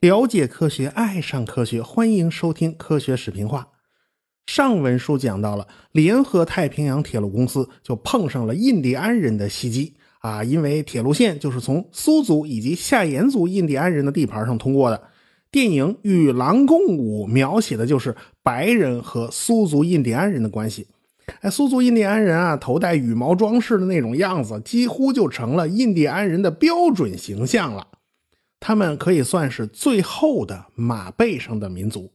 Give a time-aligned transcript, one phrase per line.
[0.00, 3.60] 了解科学，爱上科学，欢迎收听《科学视频化》。
[4.46, 15.02] 上文书讲到了，联合太平洋铁路公司就碰上了印第安人的袭击啊，因为铁路线就是从苏族以及夏延族印第安人的地盘上通过的。
[15.50, 20.88] 电影《与狼共舞》描写的就是白人和苏族印第安人的关系。
[21.40, 27.86] 哎，苏族印第安人啊，头戴羽毛装饰的那种样子，几乎就成了印第安人的标准形象了。
[28.60, 32.10] 他们可以算是最后的马背上的民族。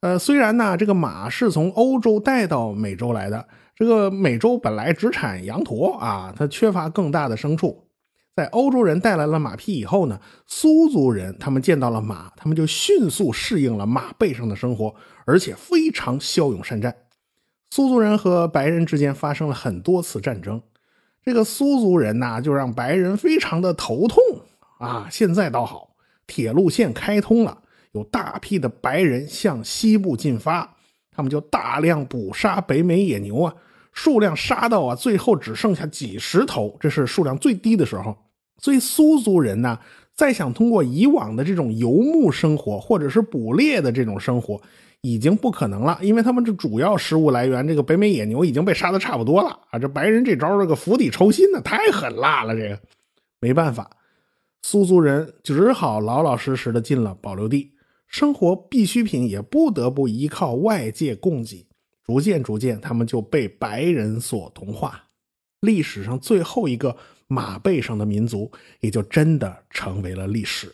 [0.00, 7.86] 呃，虽然呢，这个马是从欧洲带到美洲来的，这个美洲本来只产羊驼啊，它缺乏更大的牲畜。
[8.34, 14.94] 在欧洲人带来了马匹以后呢，苏族人他们见到了马，他们就迅速适应了马背上的生活，
[15.26, 16.94] 而且非常骁勇善战。
[17.74, 20.60] 苏族人和白人之间发生了很多次战争，
[21.24, 24.18] 这个苏族人呐，就让白人非常的头痛
[24.76, 25.08] 啊。
[25.10, 30.76] 现在倒好，铁路线开通了，有大批的白人向西部进发，
[31.10, 33.54] 他们就大量捕杀北美野牛啊。
[33.94, 38.14] 数量杀到啊，最后只剩下几十头，这是数量最低的时候。
[38.58, 39.78] 所以苏族人呢，
[40.14, 44.60] 再想通过以往的这种游牧生活，或者是捕猎的这种生活，
[45.02, 49.78] 已经不可能了，因为他们这主要食物来源这个北美野牛已经被杀的差不多了啊。
[49.78, 52.80] 这白人这招这个釜底抽薪呢，太狠辣了，这个
[53.40, 53.90] 没办法，
[54.62, 57.72] 苏族人只好老老实实的进了保留地，
[58.06, 61.66] 生活必需品也不得不依靠外界供给。
[62.04, 65.02] 逐渐逐渐，他们就被白人所同化，
[65.60, 70.72] 历史上最后一个马背上的民族也就真的成为了历史。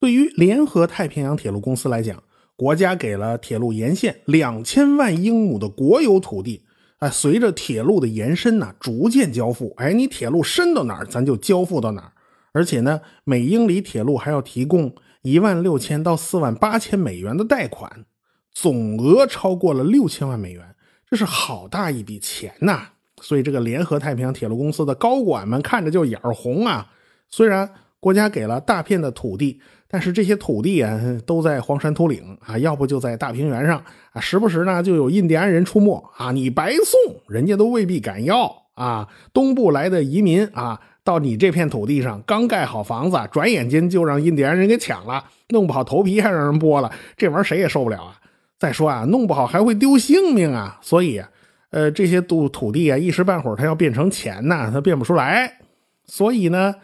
[0.00, 2.22] 对于联合太平洋铁路公司来讲，
[2.62, 6.62] 国家给了铁路沿线两千万英亩的国有土地，
[6.98, 9.74] 哎，随着铁路的延伸呢，逐渐交付。
[9.78, 12.12] 哎，你铁路伸到哪儿，咱就交付到哪儿。
[12.52, 18.04] 而且呢，每英里铁路还要提供一万六千到四万八千美元的贷款。
[18.52, 20.76] 总额超过了六千万美元，
[21.10, 22.90] 这是好大一笔钱呐！
[23.20, 26.92] 所以这个联合太平洋铁路公司的高管们看着就眼红啊。
[27.28, 27.68] 虽然
[28.02, 33.80] 国家给了大片的土地，但是这些土地啊都在荒山秃岭啊，要不就在大平原上
[34.10, 36.98] 啊，时不时呢就有印第安人出没啊，你白送，
[37.28, 39.06] 人家都未必敢要啊。
[39.32, 48.18] 东部来的移民啊，到你这片土地上刚盖好房子，转眼间就让印第安人给抢了，弄不好头皮还让人剥了，这玩意儿谁也受不了啊！
[48.58, 50.80] 再说啊，弄不好还会丢性命啊！
[50.82, 51.22] 所以，
[51.70, 55.58] 呃，这些土土地啊，一时半会儿它要变成钱呢，它变不出来。
[56.04, 56.74] 所以呢，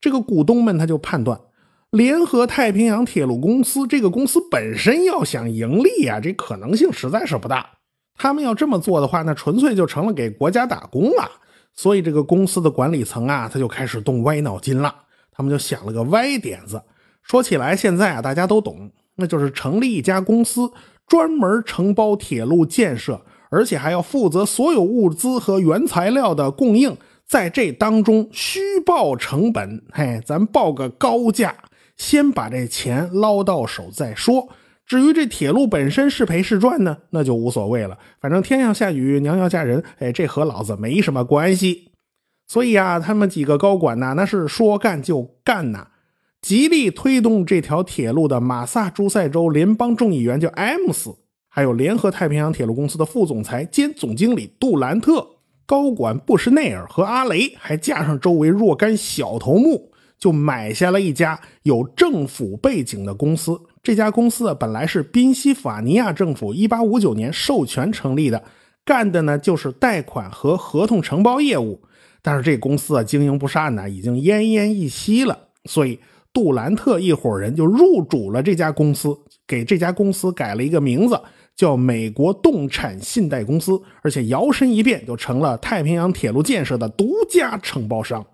[0.00, 1.40] 这个股东们他就判断，
[1.90, 7.66] 联合太平洋铁路公司这个公司本身要想盈利啊，这可能性实在是不大。
[8.18, 11.30] 他们要这么做的话，那纯粹就成了给国家打工了。
[11.74, 14.94] 所以，这个公司的管理层啊，他就开始动歪脑筋了。
[15.30, 16.80] 他们就想了个歪点子。
[17.22, 20.70] 说起来，现在啊，大家都懂，那就是成立一家公司。
[21.06, 23.20] 专门承包铁路建设，
[23.50, 26.96] 而且还要负责所有物资和原材料的供应，
[27.28, 31.54] 在这当中虚报成本，嘿，咱报个高价，
[31.96, 34.48] 先把这钱捞到手再说。
[34.86, 37.98] 至于这铁路本身是赔是赚呢，那就无所谓了。
[38.20, 41.90] 反正天要下雨，娘要嫁人，哎，这和老子没什么关系。
[42.46, 45.88] 所以啊，他们几个高管呢，那是说干就干呐。
[46.40, 51.12] 极力推动这条铁路的马萨诸塞州联邦众议员叫艾姆斯，
[51.48, 55.26] 还有联合太平洋铁路公司的副总裁兼总经理杜兰特，
[55.66, 63.60] 高管布什内尔和阿雷，还加上周围若干小头目，就买下了一家有政府背景的公司。
[63.82, 68.42] 这家公司啊，本来是宾夕法尼亚政府1859年授权成立的，
[68.84, 71.82] 干的呢就是贷款和合同承包业务。
[72.22, 75.98] 但是这公司啊，经营不善呢，已经奄奄一息了，所以。
[76.32, 79.16] 杜兰特一伙人就入主了这家公司，
[79.46, 81.18] 给这家公司改了一个名字，
[81.56, 88.24] 叫美国动产信贷公司，而且摇身一变就成了太平洋铁路建设的独家承包商。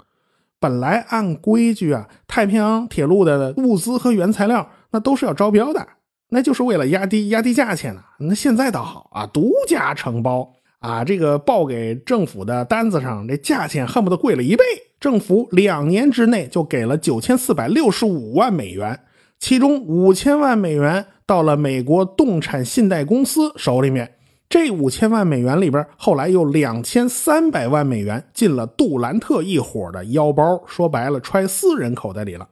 [0.59, 5.87] 本来按规矩啊，太平洋铁路的物资和原材料那都是要招标的，
[6.31, 8.03] 那就是为了压低压低价钱呢。
[8.21, 14.65] 那现在倒好啊，独家承包啊，这个报给政府的单子上，这价钱恨不得贵了一倍。
[15.01, 19.01] 政府两年之内就给了九千四百六十五万美元，
[19.41, 24.15] 其中五千万美元到了美国动产信贷公司手里面。
[24.49, 32.47] 这五千万美元里边，后来又两千三百万美元进了杜兰特一伙的腰包，说白了，揣私人口袋里了。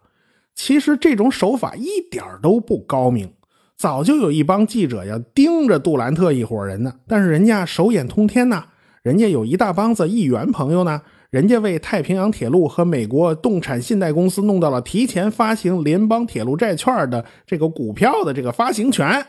[0.55, 3.31] 其实这种手法一点都不高明，
[3.77, 6.95] 早就有一帮记者要盯着杜兰特一伙人呢。
[7.07, 8.65] 但是人家手眼通天呐，
[9.03, 11.03] 人家有一大帮子议员朋友呢。
[11.31, 19.25] 人家为太平洋铁路和美国动产信贷公司弄到了提前发行联邦铁路债券的这个股票的这个发行权，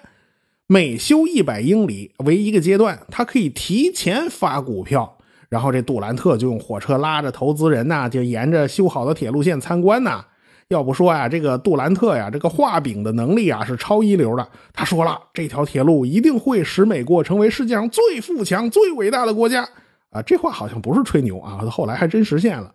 [0.66, 5.18] 每修一百英里为一个阶段，他可以提前发股票。
[5.48, 10.26] 然后这杜兰特就用火车拉着投资人呐，就沿着修好的铁路线参观呐。
[10.70, 14.48] 要不说呀，这个杜兰特呀，这个画饼的能力啊是超一流的。
[14.74, 19.68] 他说了，这条铁路一定会使美国成为世界上最富强、最伟大的国家
[20.12, 20.22] 啊！
[20.22, 22.74] 这话好像不是吹牛啊，后来还真实现了。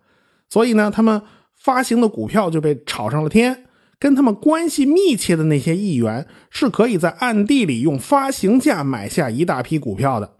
[0.50, 1.22] 所以呢，他们
[1.54, 3.64] 发行的股票就被炒上了天。
[3.98, 10.32] 跟他们关系密切的那些议员是可以在暗地里用发行价买下一大批股票的，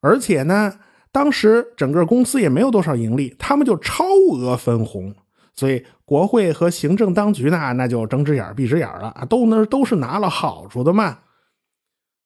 [0.00, 0.74] 而且呢。
[1.14, 4.02] 当时整个公司也没有多少盈利，他们就超
[4.32, 5.14] 额分红，
[5.52, 11.18] 所以国会和行政当局呢，那就睁只眼闭只眼了啊，都那都是拿了好处的嘛。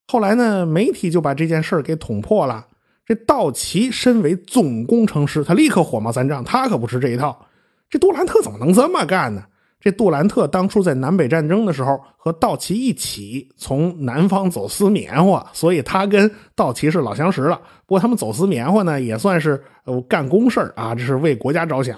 [0.06, 2.68] 后来呢，媒体就把这件事给捅破了。
[3.06, 7.46] 这道奇身为总工程师，他立刻火冒三丈，他可不吃这一套。
[7.88, 9.44] 这杜兰特怎么能这么干呢？
[9.78, 17.56] 这杜兰特当初在南北战争的时候和道奇一起从南方走私棉花，所以他跟道奇是老相识了。
[17.86, 21.96] 不过他们走私棉花呢，也算是呃干公事啊，这是为国家着想。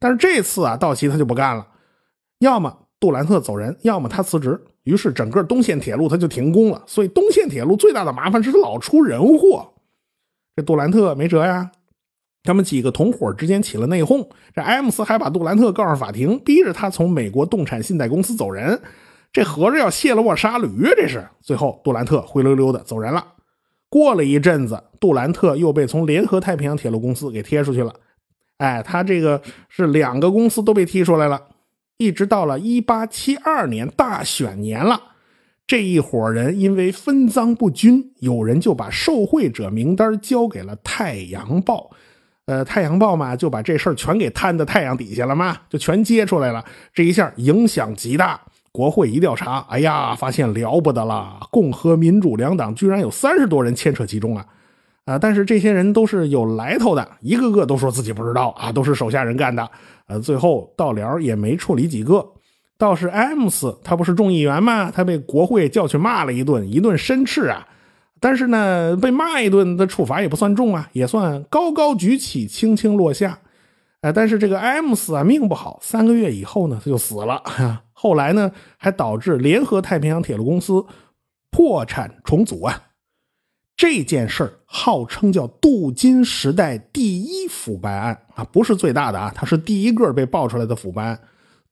[0.00, 1.64] 但是这次啊，道奇他就不干了，
[2.40, 4.60] 要么杜兰特走人，要么他辞职。
[4.82, 6.82] 于是整个东线铁路他就停工了。
[6.86, 9.72] 所以东线铁路最大的麻烦是他老出人祸，
[10.56, 11.70] 这杜兰特没辙呀。
[12.42, 18.80] 他们几个同伙之间起了内讧，这埃姆斯还把杜兰特告上法庭，逼着他从美国动产信贷公司走人。
[19.32, 20.66] 这合着要卸了我杀驴！
[20.96, 23.24] 这是最后，杜兰特灰溜溜的走人了。
[23.90, 27.94] 过了一阵子，杜兰特又被从联合太平洋铁路公司给踢出去了。
[28.56, 31.40] 哎，他这个是两个公司都被踢出来了。
[31.98, 34.98] 一直到了一八七二年大选年了，
[35.70, 41.88] 这一伙人因为分赃不均，有人就把受贿者名单交给了《太阳报》。
[42.46, 46.64] 呃，《太阳报》嘛，就把这事儿全给摊在太阳底下了嘛，就全揭出来了。
[46.92, 48.40] 这一下影响极大，
[48.72, 54.44] 国会一调查，哎呀，发现了不得了，共和民主两党居然有三十多人牵扯其中啊！
[55.04, 59.70] 啊，但是这些人都是有来头的，一个个都说自己不知道啊，都是手下人干的。
[60.08, 62.26] 呃，最后到了也没处理几个，
[62.80, 64.90] 倒是埃姆斯，他不是众议员吗？
[64.90, 67.68] 他被国会叫去骂了一顿，一顿申斥啊。
[68.18, 73.38] 但是呢，被骂一顿的处罚也不算重啊，也算高高举起，轻轻落下。
[74.00, 77.42] 哎，但是这个埃姆斯啊，命不好，三个月以后呢，他就死了。
[77.92, 80.82] 后来呢，还导致联合太平洋铁路公司
[81.50, 82.82] 破产重组啊。
[83.76, 91.20] 这件事儿号称叫镀金时代第一腐败案啊，不是最大的啊，它是第一个被爆出来的腐败案。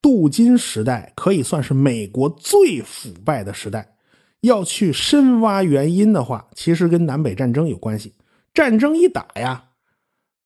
[0.01, 3.95] 镀金时代可以算是美国最腐败的时代。
[4.41, 8.15] 要去深挖原因的话，其实跟南北战争有关系。
[8.55, 9.65] 战争一打呀，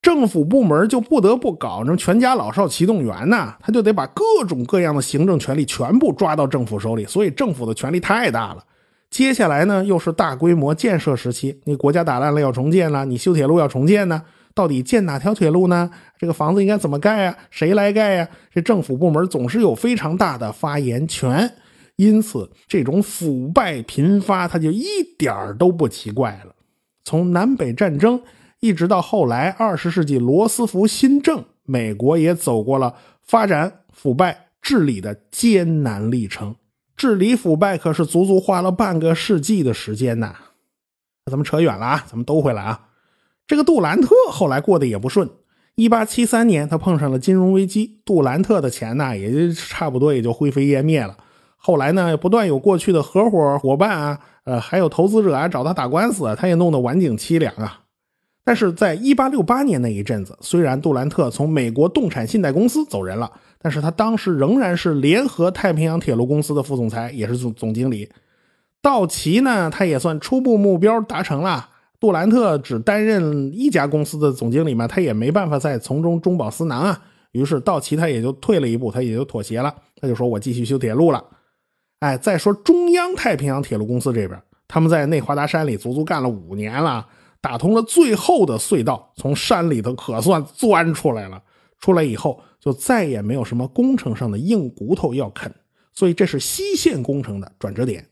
[0.01, 8.65] 政府部门就不得不搞成全家老少齐动员呐，他就得把各种各样的行政权力全部抓到政府手里，所以政府的权力太大了。
[9.11, 14.23] 接下来呢，又是大规模建设时期，你国家打烂了要重建了，你修铁路要重建呢，
[14.55, 15.91] 到底建哪条铁路呢？
[16.19, 17.37] 这个房子应该怎么盖呀？
[17.51, 18.29] 谁来盖呀？
[18.53, 21.53] 这政府部门总是有非常大的发言权。
[21.97, 24.85] 因此，这种腐败频发，它就一
[25.19, 26.55] 点都不奇怪了。
[27.05, 28.23] 从南北战争
[28.61, 36.57] 一直到后来二十世纪罗斯福新政，美国也走过了发展、腐败、治理的艰难历程。
[36.97, 40.35] 治理腐败可是足足花了半个世纪的时间呐！
[41.31, 42.89] 咱们扯远了啊，咱们兜回来啊。
[43.47, 45.29] 这个杜兰特后来过得也不顺。
[45.75, 51.17] 一八七三年，他碰上了金融危机，杜兰特的钱呢，也就差不多也就灰飞烟灭了。
[51.57, 57.81] 后来呢，不断有过去的合伙伙伴啊，呃，还有投资者啊找他打官司，他也弄得晚景凄凉啊。
[58.45, 68.11] 但是在一八六八年那一阵子，虽然杜兰特从美国动产信贷公司走人了，但是他当时仍然是联合太平洋铁路公司的副总裁，也是总总经理。
[68.83, 71.69] 道奇呢，他也算初步目标达成了。
[72.03, 77.01] 杜兰特只担任一家公司的总经理嘛，他也没办法再从中中饱私囊啊。
[77.31, 81.25] 于是道奇他也就退了一步，他也就妥协了，他就说我继续修铁路了。
[82.01, 87.07] 哎，再说中央太平洋铁路公司这边，他们在内华达山里足足干了五年了，
[87.41, 91.41] 打通了最后的隧道，从山里头可算钻出来了。
[91.79, 95.55] 出来以后，就再也没有什么工程上的硬骨头要啃，
[95.95, 98.05] 所以这是西线工程的转折点。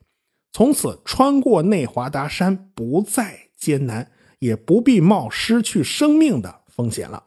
[0.52, 7.22] 从此，穿过内华达山不再艰难，也不必冒失去生命的风险了。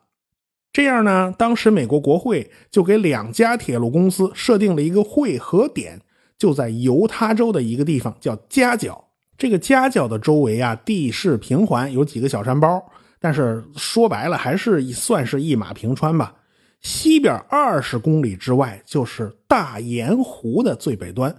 [0.74, 6.02] 这样呢，当时美国国会就给两家铁路公司设定了一个汇合点。
[6.36, 9.02] 就在犹他州的一个地方叫夹角，
[9.38, 12.84] 这个夹角的周围啊，地势平缓，有几个小山包。
[13.18, 16.36] 但是说白了还是算是一马平川吧。
[16.82, 21.34] 西边二十公里之外就是大盐湖的最北端。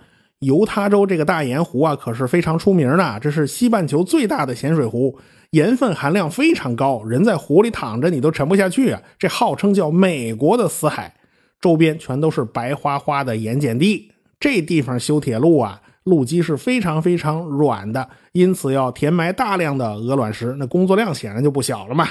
[0.45, 5.19] 犹他州这个大盐湖啊，可是非常出名的，这是西半球最大的咸水湖，
[5.51, 9.03] 盐分含量非常高，人在湖里躺着你都沉不下去啊。
[9.19, 11.15] 这号称叫美国的死海，
[11.61, 14.13] 周边全都是白花花的盐碱地。
[14.39, 22.09] 这地方修铁路啊，路基是非常非常软的，因此要填埋大量的鹅卵石，那工作量显然就不小了嘛。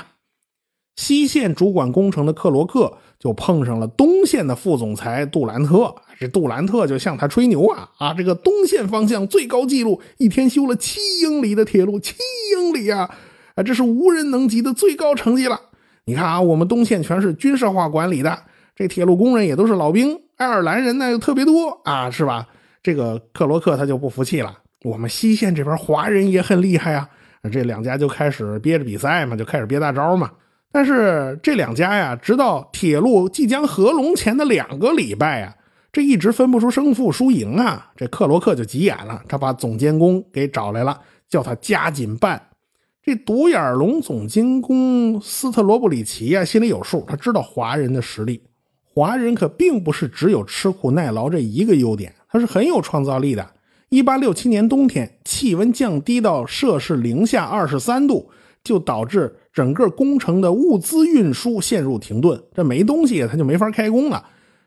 [0.96, 8.13] 西线主管工程的克罗克就碰上了东线的副总裁杜兰特，这杜兰特就向他吹牛啊啊！
[8.13, 12.15] 这个东线方向最高纪录，一天修了七英里的铁路，七
[12.53, 13.10] 英里啊
[13.56, 13.62] 啊！
[13.62, 15.60] 这是无人能及的最高成绩了。
[16.06, 18.39] 你看啊，我们东线全是军事化管理的，
[18.74, 22.48] 这铁路工人也都是老兵，爱尔兰人呢又特别多啊，是吧？
[22.82, 27.10] 这个克罗克他就不服气了，我们西线这边华人也很厉害啊！
[27.51, 30.32] 这两家就开始憋着比赛嘛，就开始憋大招嘛。
[30.72, 35.53] 但是这两家呀，直到铁路即将合龙前的两个礼拜呀，
[35.93, 37.91] 这一直分不出胜负输赢啊。
[37.95, 42.50] 这克罗克就急眼了，他把总监工给找来了，叫他加紧办。
[43.01, 48.41] 这独眼龙总监工斯特罗布里奇呀，心里有数，他知道华人的实力。
[48.83, 53.47] 华人可并不是只有吃苦耐劳这一个优点，他是很有创造力的。
[53.89, 58.29] 一八六七年冬天，气温降低到摄氏零下二十三度。
[58.63, 64.23] 就导致整个工程的物资运输陷入停顿，这没东西，他就没法开工了。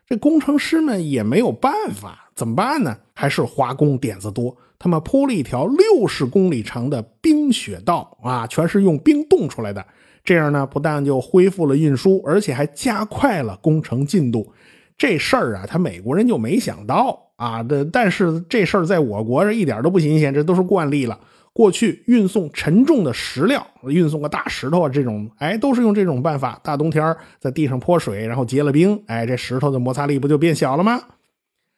[0.07, 2.95] 这工程师们也没有办法，怎么办呢？
[3.13, 9.85] 还是华工点子多，他们铺了一条六十公里长的冰雪道啊，全是用冰冻出来的。
[10.23, 14.49] 这样呢，不但就恢复了运输，而且还加快了工程进度。
[14.97, 17.61] 这事儿啊，他美国人就没想到啊。
[17.63, 21.19] 这但是这事儿在我国这一点都不新鲜，这都是惯例了。
[21.57, 26.61] 过去运送沉重的石料，运送个大石头啊，这种哎都是用这种办法。
[26.63, 31.01] 大冬天在地上泼水，然后结了冰，哎，这石头的摩擦力不就变小了吗？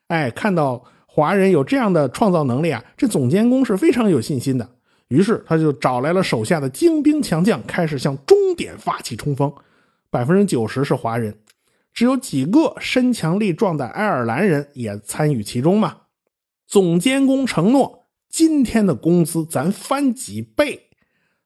[0.09, 4.69] 哎，看到华人有这样的创造能力啊，这总监工是非常有信心的。
[5.07, 9.49] 于是他就找来了手下的精兵强将，开始向终点发起冲锋。
[10.09, 11.33] 百分之九十是华人，
[11.93, 15.95] 只有几个身强力壮的爱尔兰人也参与其中嘛。
[16.67, 17.98] 总监工承诺。
[18.29, 20.79] 今天的工资咱翻几倍？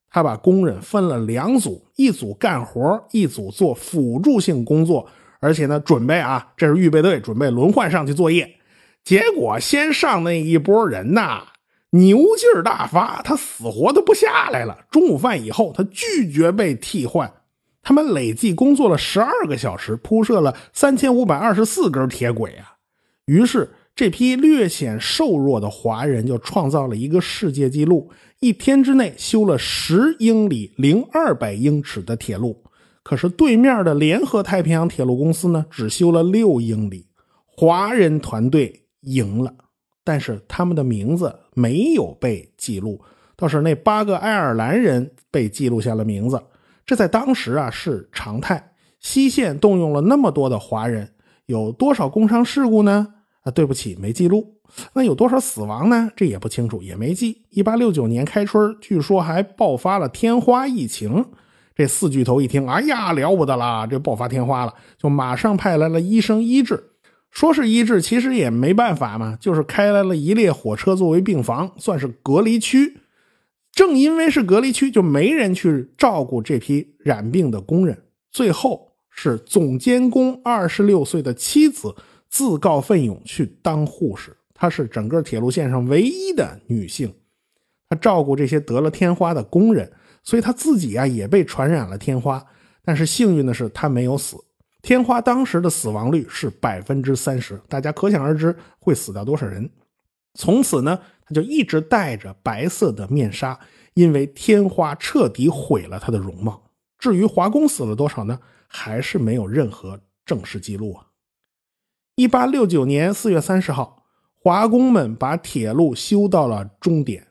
[0.09, 5.09] 他把工人分了两组，一组干活，一组做辅助性工作，
[5.39, 8.57] 而且呢，准备啊，这是预备队，准备轮换上去作业。
[9.03, 11.47] 结果先上那一波人呐，
[11.89, 14.85] 牛劲大发，他死活都不下来了。
[14.91, 17.33] 中午饭以后，他拒绝被替换。
[17.81, 22.75] 他们累计工作了十二个小时，铺设了三千五百二十四根铁轨啊。
[23.25, 23.71] 于是。
[23.95, 28.09] 这批略显瘦弱的华人就创造了一个世界纪录：
[28.39, 32.63] 一天之内修了十英里零二百英尺的铁路。
[33.03, 37.05] 可是对面的联合太平洋铁路公司呢，只修了六英里。
[37.45, 39.53] 华人团队赢了，
[40.03, 42.99] 但是他们的名字没有被记录，
[43.35, 46.41] 倒是那八个爱尔兰人被记录下了名字。
[46.83, 48.71] 这在当时啊是常态。
[48.99, 51.11] 西线动用了那么多的华人，
[51.45, 53.13] 有多少工伤事故呢？
[53.43, 54.55] 啊，对不起，没记录。
[54.93, 56.09] 那有多少死亡呢？
[56.15, 57.43] 这也不清楚，也没记。
[57.49, 61.25] 一八六九年开春，据说还爆发了天花疫情。
[61.75, 66.91] 这四巨头一听，哎呀，了不得了，这爆发天花了，就马上派来了医生医治。
[67.31, 72.99] 说是医治，其实也没办法嘛，就是开来了一列火车作为病房，算是隔离区。
[73.71, 78.03] 正因为是隔离区，就没人去照顾这批染病的工人。
[78.31, 81.95] 最后是总监工二十六岁的妻子。
[82.33, 87.13] 自告奋勇去当护士，她是整个铁路线上唯一的女性。
[87.87, 92.43] 她照顾这些得了天花的工人，所以她自己啊也被传染了天花。
[92.83, 94.35] 但是幸运的是，她没有死。
[94.81, 99.69] 天花当时的死亡率是百分之三十，大家可想而知会死掉多少人。
[100.33, 103.59] 从此呢，她就一直戴着白色的面纱，
[103.93, 106.63] 因为天花彻底毁了她的容貌。
[106.97, 108.39] 至于华工死了多少呢？
[108.67, 111.05] 还是没有任何正式记录啊。
[112.15, 114.03] 一八六九年四月三十号，
[114.39, 117.29] 华工们把铁路修到了终点。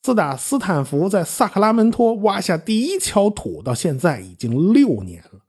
[0.00, 5.40] 自打斯坦福在萨克拉门托挖下第一锹土到现在，已经六年了。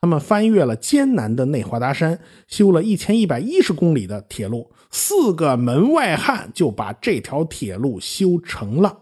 [0.00, 4.72] 他们翻越了艰难的内华达山，修了一千一百一十公里的铁路。
[4.90, 8.98] 四个门外汉就把这条铁路修成了。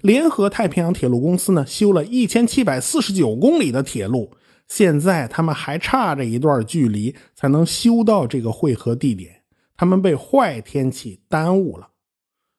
[0.00, 4.32] 联合太平洋铁路公司呢，修了一千七百四十九公里的铁路。
[4.74, 9.42] 现在他们还差着一段距离才能修到这个汇合地点，
[9.76, 11.88] 他们被坏天气耽误了。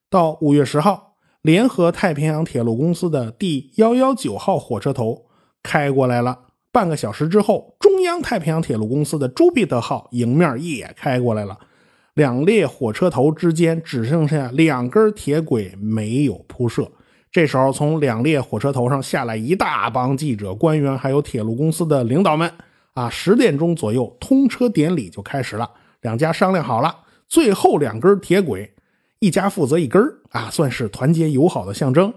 [0.08, 5.26] 到五月十号，联合太平洋铁路公司的第幺幺九号火车头
[5.60, 6.38] 开过来了。
[6.70, 11.58] 半个小时之后，中央太平洋铁路公司的朱庇特号迎面也开过来了。
[12.14, 16.92] 两列火车头之间只剩下两根铁轨没有铺设。
[17.34, 22.48] 这时候，从两列火车头上下来一大帮记者、官员，还有铁路公司的领导们。
[22.92, 25.68] 啊，十点钟左右，通车典礼就开始了。
[26.02, 26.94] 两家商量好了，
[27.26, 28.72] 最后两根铁轨，
[29.18, 30.00] 一家负责一根
[30.30, 32.14] 啊，算是团结友好的象征。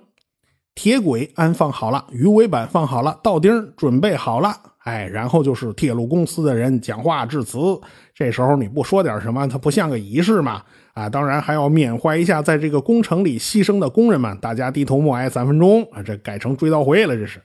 [0.75, 4.55] 铁轨安放好了，鱼尾板放好了，道钉准备好了。
[4.83, 7.57] 哎，然后就是铁路公司的人讲话致辞。
[8.13, 10.61] 这时候你不说点什么，它不像个仪式嘛？
[10.97, 17.39] 啊，当然还要缅怀一下在这个工程里牺牲的工人们，大家低头默哀三分钟啊，这改成追悼会了，这是。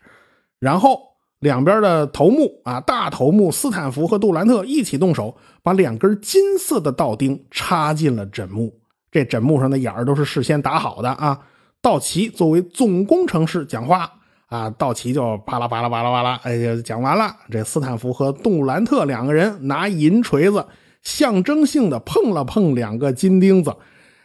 [0.59, 0.99] 然后
[1.41, 8.73] 两边的头目啊，大头目斯坦福和杜兰特一起动手，把两根金色的道钉插进了枕木。
[9.11, 11.39] 这枕木上的眼儿都是事先打好的啊。
[11.83, 14.11] 道奇作为总工程师讲话。
[14.47, 17.35] 啊，道奇就巴拉巴拉巴拉巴拉，哎呀，讲完了。
[17.51, 20.67] 这斯坦福和杜兰特两个人拿银锤子，
[21.03, 23.75] 象征性的碰了碰两个金钉子，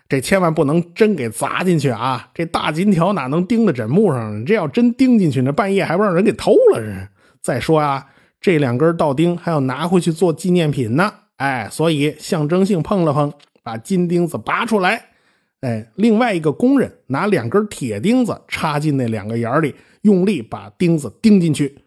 [0.07, 2.29] 这千万不能真给砸进去啊！
[2.33, 4.45] 这大金条哪能钉在枕木上？
[4.45, 6.79] 这要真钉进去，那半夜还不让人给偷了？
[6.79, 7.07] 这
[7.41, 8.05] 再说啊，
[8.39, 11.11] 这两根道钉还要拿回去做纪念品呢。
[11.37, 13.31] 哎，所以象征性碰了碰，
[13.63, 15.05] 把金钉子拔出来。
[15.61, 19.75] 哎，另外一个工人拿两根铁钉子插进那两个眼里。
[20.03, 21.79] 用力把钉子钉进去，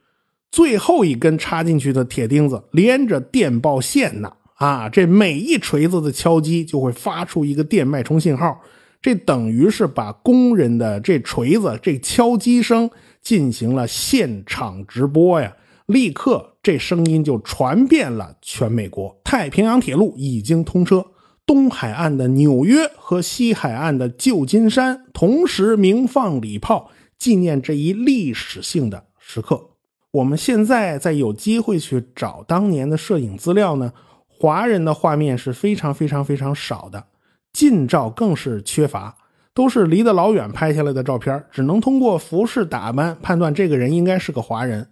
[0.51, 4.31] 最后一根插进去的铁钉子连着电报线呢！
[4.61, 8.61] 啊，这每一锤子的敲击就会发出一个电脉冲信号，
[9.01, 12.91] 这等于是把工人的这锤子这敲击声
[13.23, 15.57] 进行了现场直播呀！
[15.87, 19.19] 立刻这声音就传遍了全美国。
[19.25, 21.07] 太平洋铁路已经通车，
[21.47, 26.91] 东海岸的纽约和西海岸的旧金山同时鸣放礼炮。
[27.19, 29.71] 纪念这一历史性的时刻，
[30.11, 33.95] 我们现在在有机会去找当年的摄影资料呢。
[34.41, 37.05] 华人的画面是非常非常非常少的，
[37.53, 39.15] 近照更是缺乏，
[39.53, 44.89] 都是离得老远拍下来的照片，只能通过服饰打扮判断这个人应该是个华人。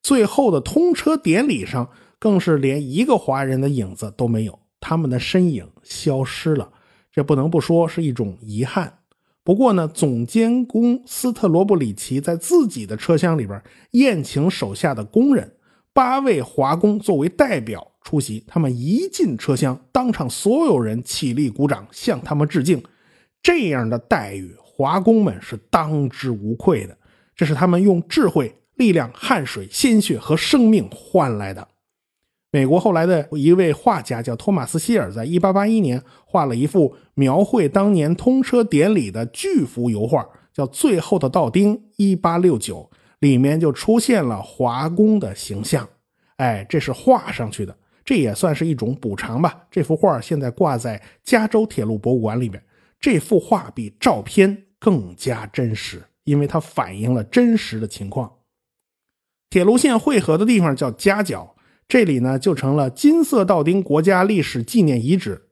[0.00, 1.88] 最后的通车典礼上，
[2.20, 6.70] 更是连一个华人的影子都没有，他们的身影消失了，
[7.10, 8.98] 这不能不说是一种遗憾。
[9.42, 15.54] 不过呢，总监工斯特罗布里奇在自己的车厢里边宴请手下的工人，
[15.92, 18.44] 八位华工作为代表出席。
[18.46, 22.80] 他们一进车厢，当场所有人起立鼓掌，向他们致敬。
[23.42, 26.96] 这样的待遇，华工们是当之无愧的。
[27.34, 31.66] 这是他们用智慧、力量、汗水、鲜血和生命换来的。
[32.50, 41.76] 美国后来的一位画家叫托马斯·希尔，在1881年画了一幅描绘当年通车典礼的巨幅油画，叫《最后的道丁》
[42.16, 42.88] ，1869，
[43.18, 45.88] 里面就出现了华工的形象。
[46.36, 49.66] 哎，这是画上去的，这也算是一种补偿吧。
[49.70, 52.62] 这幅画现在挂在加州铁路博物馆里边。
[53.00, 58.30] 这幅画比照片更加真实，因为它反映了真实的情况。
[59.50, 61.54] 铁路线汇合的地方叫夹角。
[61.86, 65.48] 这里呢就成了金色道丁国家历史纪念遗址。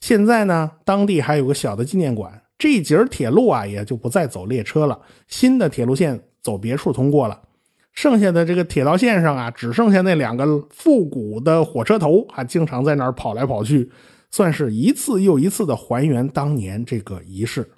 [0.00, 2.42] 现在呢，当地还有个小的纪念馆。
[2.58, 7.42] 这节铁路啊，也就不再走列车了，新的铁路线走别处通过了。
[7.92, 13.90] 剩下的这个铁道线上啊，只剩下那两个复古的火车头，还经常在那儿跑来跑去，
[14.30, 17.68] 算是一次又一次的还原当年这个仪式。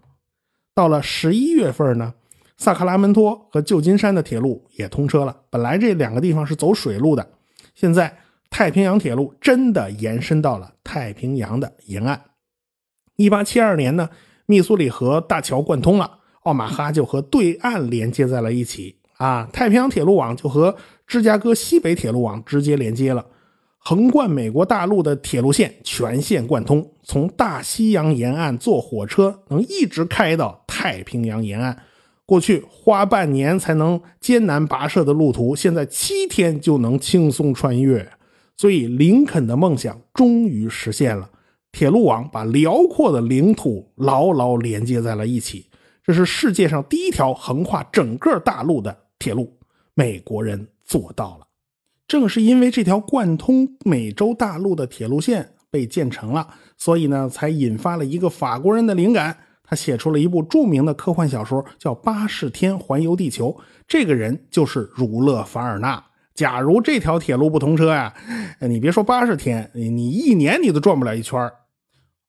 [0.74, 2.14] 到了十一月份呢，
[2.56, 5.36] 萨克拉门托和旧金山的铁路也通车了。
[5.50, 7.26] 本来这两个地方是走水路的。
[7.74, 8.18] 现在
[8.50, 12.22] 太平洋铁路真的延伸到了太平洋的沿岸。
[13.16, 14.08] 一八七二年呢，
[14.46, 19.48] 密苏里河大桥贯通了，奥马哈就和对岸连接在了一起啊。
[19.52, 20.74] 太平洋铁路网就和
[21.06, 23.24] 芝加哥西北铁路网直接连接了，
[23.78, 31.76] 横贯美国大陆的铁路线全线贯通，从大西洋沿岸坐火车能一直开到太平洋沿岸。
[32.24, 38.08] 过去花半年才能艰难跋涉的路途，现在七天就能轻松穿越。
[38.56, 41.28] 所以林肯的梦想终于实现了。
[41.72, 45.66] 铁路网把辽阔的领土牢牢连接在了一起，
[46.04, 49.56] 这是世界上第一条横跨整个大陆的铁路。
[49.94, 51.46] 美国人做到了。
[52.08, 59.38] 正是因为这条贯通美洲大陆的铁路线被建成了，所以呢，才引发了一个法国人的灵感。
[59.62, 63.48] 他写出了一部著名的科幻小说，叫《八十天环游地球》。
[63.86, 66.04] 这个人就是儒勒·凡尔纳。
[66.34, 68.12] 假如这条铁路不通车呀，
[68.60, 71.50] 你别说八十天，你一年你都转不了一圈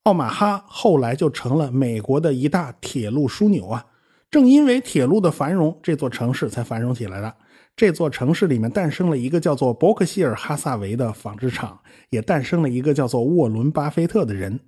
[0.04, 3.86] 奥马哈后来就成了美国的一大铁路枢纽啊。
[4.34, 7.32] 正因为铁路的繁荣，这座城市才繁荣起来的。
[7.76, 14.60] 这座城市里面诞生了一个叫做伯克希尔哈萨维的纺织厂，也诞生了一个叫做沃伦巴菲特的人。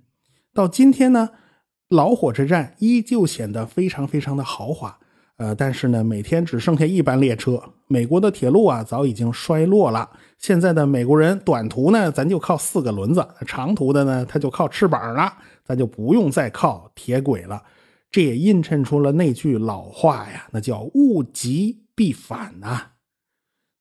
[0.54, 1.30] 到今天呢，
[1.88, 4.96] 老火车站依旧显得非常非常的豪华。
[5.38, 7.60] 呃，但是呢，每天只剩下一班列车。
[7.88, 10.08] 美国的铁路啊，早已经衰落了。
[10.38, 15.32] 现在的美国人，短途呢，咱就靠四个轮子；长途的呢，他就靠翅膀了，
[15.64, 17.60] 咱就不用再靠铁轨了。
[18.10, 22.92] 这也映衬出了那句老话呀，那叫物极必反呐。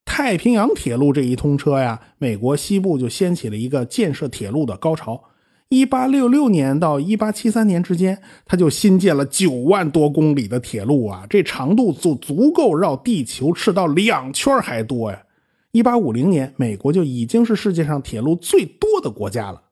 [0.04, 5.24] 太平洋铁路这一通车呀，美国西部就掀起了一个建设铁路的高潮。
[5.70, 15.24] 一八六六年到一八七三年之间，他就新建了九万多公里的铁路啊，这长度就足够绕地球赤道两圈还多呀。
[15.72, 19.64] 一八五零年，美国就已经是世界上铁路最多的国家了。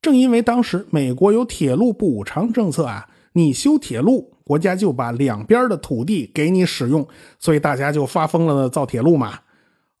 [0.00, 7.06] 正因为当时美国有铁路补偿政策啊，你修铁路，国家就把两边的土地给你使用，
[7.38, 9.40] 所以大家就发疯了造铁路嘛。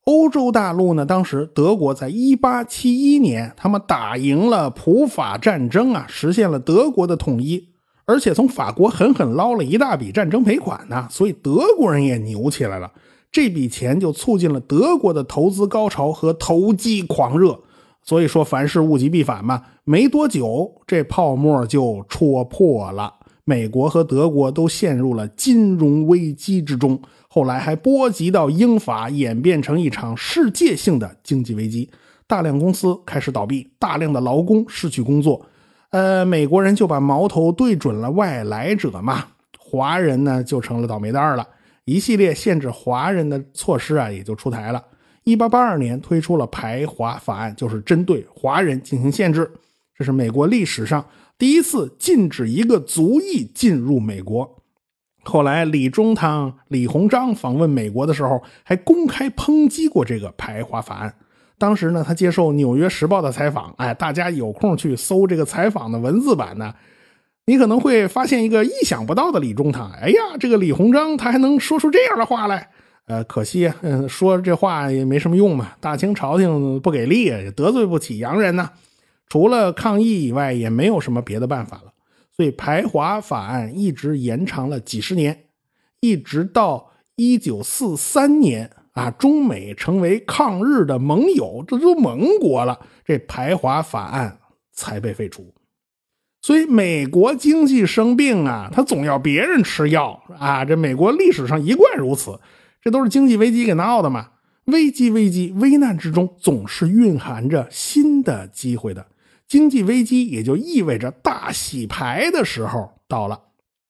[0.04, 1.04] 欧洲大陆呢？
[1.04, 7.70] 当时德国在1871年，他们打赢了普法战争啊，实现了德国的统一，
[8.04, 12.92] 而且从法国狠狠捞了一大笔战争赔款呢，所以德国人也牛起来了。
[13.32, 17.58] 这笔钱就促进了德国的投资高潮和投机狂热。
[18.06, 19.62] 所以说，凡事物极必反嘛。
[19.84, 23.14] 没多久，这泡沫就戳破了，
[23.44, 27.00] 美国和德国都陷入了金融危机之中。
[27.28, 31.90] 后来还波及到英法，演变成一场世界性的经济危机，
[32.26, 35.44] 大量公司开始倒闭，大量的劳工失去工作。
[35.90, 39.24] 呃，美国人就把矛头对准了外来者嘛，
[39.58, 41.46] 华人呢就成了倒霉蛋了。
[41.84, 44.82] 一系列限制华人的措施啊，也就出台了。
[45.24, 49.50] 一八八二年推出了排华法案，就是针对华人进行限制。
[49.96, 51.04] 这是美国历史上
[51.36, 54.62] 第一次禁止一个族裔进入美国。
[55.24, 61.14] 后来，李中堂、李鸿章访问美国的时候，还公开抨击过这个排华法案。
[61.56, 66.74] 当时呢，他接受《纽约时报》的采访，哎，大家有空去搜这个采访的文字版呢，
[67.46, 69.90] 你可能会发现一个意想不到的李中堂。
[69.92, 72.68] 哎呀，这个李鸿章他还能说出这样的话来？
[73.06, 75.72] 呃，可惜，嗯，说这话也没什么用嘛。
[75.80, 78.70] 大清朝廷不给力，得罪不起洋人呢。
[79.28, 81.92] 除了抗议以外，也没有什么别的办法了。
[82.36, 85.44] 所以排华法案一直延长了几十年，
[86.00, 94.38] 一直到一九四三年啊，中美成为抗日的盟友，这都盟国了，这排华法案
[94.72, 95.54] 才被废除。
[96.42, 102.38] 所以美国经济生病啊，他总要别人吃药啊，这美国历史上一贯如此，
[102.82, 104.30] 这都是经济危机给闹的嘛。
[104.66, 109.06] 危机危机，危难之中总是蕴含着新的机会的。
[109.46, 113.40] 经济危机也就意味着大洗牌的时候到了，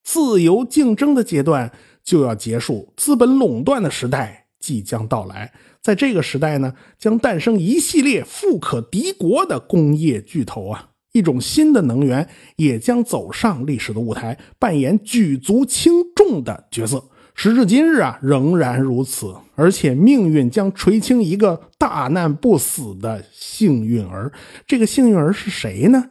[0.03, 5.53] 自由竞争的阶段就要结束，资本垄断的时代即将到来。
[5.81, 17.05] 在这个时代呢，将诞生一系列富可敌国的工业巨头啊，一种新的能源也将走上历史的舞台，扮演举足轻重的角色。
[17.35, 24.33] 时至今日啊，仍然如此，而且命运将垂青一个大难不死的幸运儿。
[24.66, 26.05] 这个幸运儿是谁呢？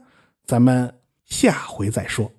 [0.45, 0.93] 咱们
[1.25, 2.29] 下回再说。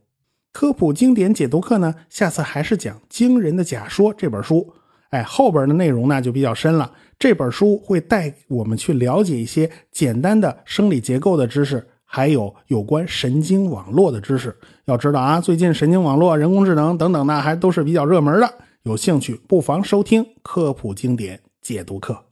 [0.53, 4.73] 科普经典解读课呢，下次还是讲《惊人的假说》这本书。
[5.11, 6.92] 哎，后边的内容呢就比较深了。
[7.18, 14.55] 这本书会带我们去了解一些简单的生理结构的知识，还有有关神经网络的知识。
[14.85, 18.55] 要知道啊，最近神经网络、人工智能等等呢，还都是比较热门的。
[18.85, 22.23] 有兴趣不妨收听科普经典解读课。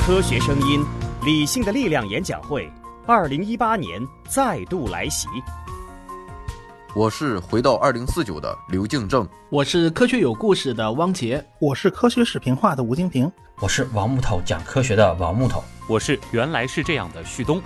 [0.00, 0.82] 科学声音，
[1.26, 2.66] 理性的力量演讲会，
[3.06, 5.28] 二零一八年再度来袭。
[6.96, 13.28] 我是回到二零四九的刘敬正，我是科学有故事的汪杰，我是科学视频化的吴京平，
[13.58, 15.64] 我是王木头讲科学的王木头。
[15.88, 17.60] 我是原来是这样的旭东。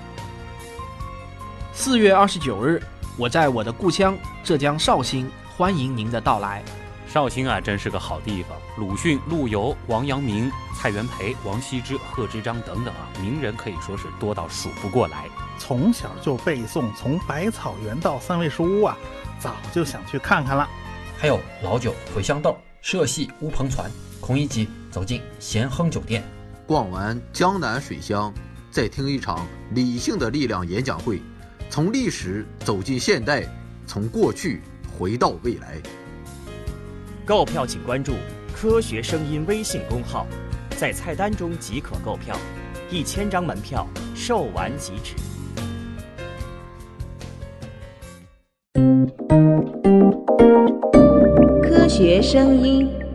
[1.74, 2.82] 四月二十九日，
[3.18, 6.64] 我在我的故乡浙江绍兴，欢迎您的到来。
[7.06, 8.56] 绍兴啊，真是个好地方。
[8.78, 15.26] 鲁迅、陆游、王阳明、蔡元培、王羲之、贺知章等等啊，名人可以说是多到数不过来。
[15.58, 18.96] 从小就背诵《从百草园到三味书屋》啊，
[19.38, 20.68] 早就想去看看了。
[21.16, 23.90] 还有老酒、茴香豆、社戏、乌篷船，
[24.20, 26.22] 孔乙己走进咸亨酒店，
[26.66, 28.32] 逛完江南水乡，
[28.70, 31.20] 再听一场理性的力量演讲会。
[31.68, 33.44] 从历史走进现代，
[33.86, 34.62] 从过去
[34.96, 35.76] 回到未来。
[37.26, 38.14] 购票请关注
[38.56, 40.26] “科学声音”微信公号，
[40.78, 42.34] 在菜单中即可购票，
[42.90, 45.14] 一千张门票售完即止。
[51.62, 53.07] 科学声音。